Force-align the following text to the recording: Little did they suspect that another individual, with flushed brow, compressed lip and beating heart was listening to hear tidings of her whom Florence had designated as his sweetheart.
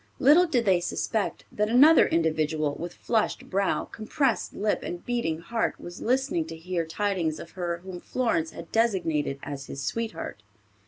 Little 0.17 0.47
did 0.47 0.65
they 0.65 0.79
suspect 0.79 1.45
that 1.51 1.69
another 1.69 2.07
individual, 2.07 2.73
with 2.73 2.91
flushed 2.95 3.51
brow, 3.51 3.85
compressed 3.85 4.51
lip 4.55 4.79
and 4.81 5.05
beating 5.05 5.41
heart 5.41 5.79
was 5.79 6.01
listening 6.01 6.45
to 6.47 6.55
hear 6.57 6.87
tidings 6.87 7.39
of 7.39 7.51
her 7.51 7.81
whom 7.83 7.99
Florence 7.99 8.49
had 8.49 8.71
designated 8.71 9.37
as 9.43 9.67
his 9.67 9.83
sweetheart. 9.83 10.41